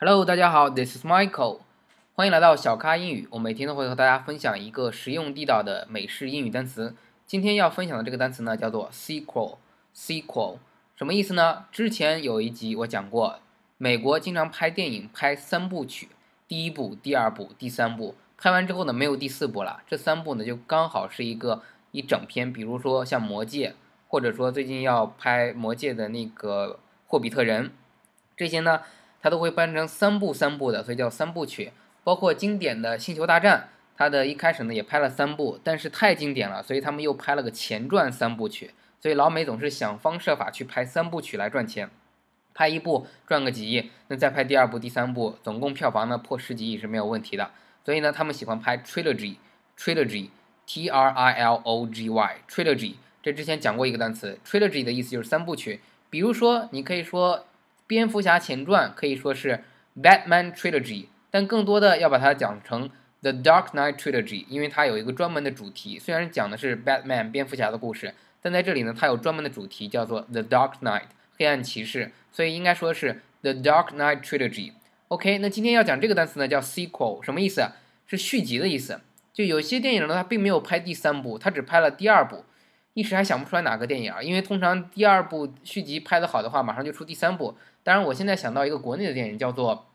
[0.00, 1.58] Hello，大家好，This is Michael，
[2.14, 3.26] 欢迎来到小咖英语。
[3.32, 6.94] 我每天都会和大家分享一个实用地道的美式英语单词。
[7.26, 9.56] 今天要分享的这个单词呢，叫做 sequel。
[9.92, 10.58] sequel
[10.94, 11.64] 什么意思呢？
[11.72, 13.40] 之前有一集我讲过，
[13.76, 16.10] 美国经常拍电影拍三部曲，
[16.46, 19.82] 第一部、第二部、第三部，拍完之后呢，没有第四部了。
[19.88, 21.60] 这三部呢，就刚好是一个
[21.90, 22.52] 一整篇。
[22.52, 23.70] 比如说像《魔戒》，
[24.06, 26.74] 或者说最近要拍《魔戒》的那个
[27.08, 27.66] 《霍比特人》，
[28.36, 28.82] 这些呢。
[29.20, 31.72] 它都会搬成三部三部的，所以叫三部曲。
[32.04, 33.60] 包括经典的《星球大战》，
[33.94, 38.70] 它的一开始呢也拍了三部，但是太经典了，所以他们又拍了个前传三部曲。
[39.00, 41.90] 所以老美总是想方设法去拍三部曲来赚钱，
[42.54, 47.50] 拍一部赚个几亿，那再拍第二部、第三部，总共票房呢破十几亿是没有问题的。
[47.84, 52.94] 所以呢，他们喜欢拍 trilogy，trilogy，T R I L O G Y，trilogy。
[53.22, 55.80] 这之前讲过一个单词，trilogy 的意思就是三部曲。
[56.08, 57.44] 比如说，你可以说。
[57.88, 59.64] 蝙蝠侠前传可以说是
[60.00, 62.90] Batman Trilogy，但更多的要把它讲成
[63.22, 65.98] The Dark Knight Trilogy，因为它有一个专门的主题。
[65.98, 68.12] 虽然讲的是 Batman 蝙蝠侠的故事，
[68.42, 71.04] 但在这里呢，它有专门的主题叫做 The Dark Knight
[71.38, 74.72] 黑暗骑士，所以应该说是 The Dark Knight Trilogy。
[75.08, 77.70] OK，那今天要讲这个单词呢，叫 sequel，什么意思？
[78.06, 79.00] 是续集的意思。
[79.32, 82.44] 就有些电影呢，它并没有拍第三部，它只拍了第二部。
[82.98, 87.54] 一时还想不出来哪个电影，因为通常第二部续集拍得好的话，马上就出第三部。
[87.84, 89.86] 当然，我现在想到一个国内的电影叫做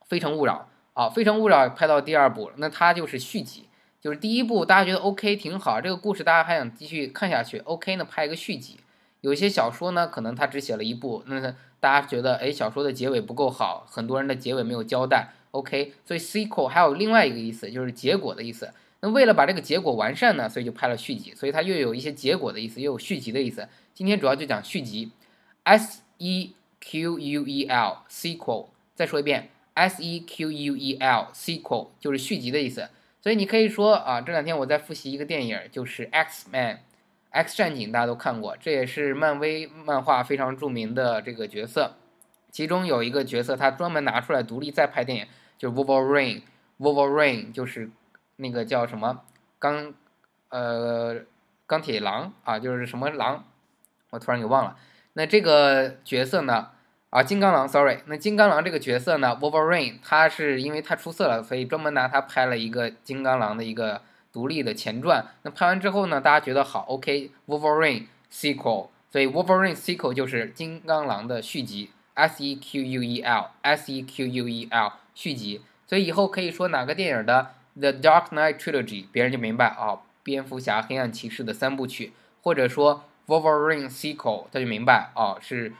[0.06, 0.66] 《非诚勿扰》
[0.98, 3.68] 啊，《非诚勿扰》拍到第二部，那它就是续集，
[4.00, 8.80] 就是第一部大家觉得 OK 挺好，这个故事大家还想继续看下去，OK 呢拍一个续集。
[9.20, 18.72] 有些小说呢，可能他只写了一部，那大家觉得哎小说的结尾不够好，很多人的结尾没有交代，OK，所以 sequel 还有另外一个意思就是结果的意思。
[19.00, 23.68] 那为了把这个结果完善呢，所以就拍了续集，所以它又有一些结果的意思，又有续集的意思。
[23.92, 25.10] 今天主要就讲续集
[25.64, 32.88] ，s e q u e l sequel，再说一遍，s e q u e l sequel 就是续集的意思。
[33.20, 41.96] 所以你可以说啊，这两天我在复习一个电影，就是 X Man，X 战警，大家都看过，这也是漫威漫画非常著名的这个角色。
[42.50, 45.26] 其中有一个角色，他专门拿出来独立再拍电影，
[45.58, 47.90] 就是 Wolverine，Wolverine 就是。
[48.36, 49.22] 那个叫什么
[49.58, 49.94] 钢，
[50.50, 51.16] 呃，
[51.66, 53.44] 钢铁狼啊，就是什么狼，
[54.10, 54.76] 我突然给忘了。
[55.14, 56.70] 那这个角色呢，
[57.08, 65.24] 啊，金刚狼，sorry，那金刚狼这个角色呢，Wolverine，他是因为太出色了，所以专门拿他拍了一个金刚狼的一个独立的前传。
[65.42, 75.62] 那拍完之后呢，大家觉得好，OK，Wolverine sequel，所以 Wolverine sequel 就是金刚狼的续集，S E Q U E L，S E Q U E L 续集。
[75.86, 77.52] 所以以后可以说哪个电影的。
[77.78, 85.74] The Dark Knight Trilogy，别人就明白啊，蝙蝠侠黑暗骑士的三部曲，或者说 Wolverine sequel，他就明白啊，是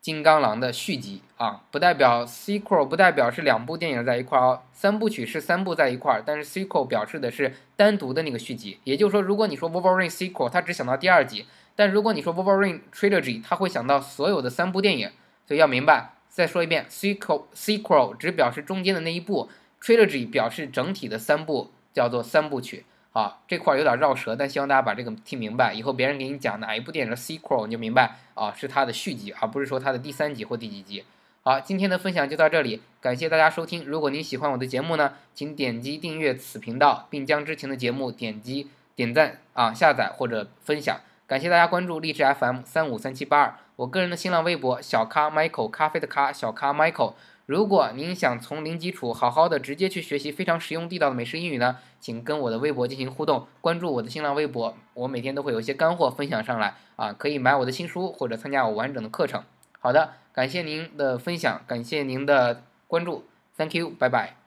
[0.00, 15.10] 金刚狼的续集啊，不代表 sequel 不代表是两部电影在一块儿哦，三部曲是三部在一块儿，但是 sequel 表示的是单独的那个续集，也就是说，如果你说 Wolverine sequel，他只想到第二集，但如果你说 Wolverine Trilogy，他会想到所有的三部电影，
[15.44, 19.48] 所以要明白，再说一遍，sequel sequel 只表示中间的那一部。
[19.80, 22.84] Trilogy 表示整体的三部，叫做三部曲。
[23.12, 25.72] 好，这块儿有点绕舌，但希望大家把这个听明白。
[25.72, 31.02] 以后别人给你讲哪一部电影的 sequel，你就明白啊，是它的续集，而不是说它的第三集或第几集。
[31.42, 33.84] 好，今天的分享就到这里，感谢大家收听。
[33.86, 41.00] 如果您喜欢我的节目呢，请点击订阅此频道，并将之前的节目点击点赞啊、下载或者分享。
[41.26, 47.14] 感谢大家关注励志 FM 三五三七八二，我个人的新浪微博小咖 Michael 咖啡的咖小咖 Michael。
[47.46, 59.44] 如果您想从零基础好好的直接去学习非常实用地道的美式英语呢，请跟我的微博进行互动，关注我的新浪微博，我每天都会有一些干货分享上来啊，可以买我的新书或者参加我完整的课程。
[59.78, 63.24] 好的，感谢您的分享，感谢您的关注
[63.56, 64.45] ，Thank you，拜拜。